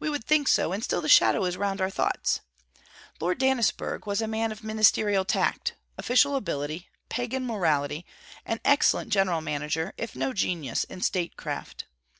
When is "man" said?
4.26-4.50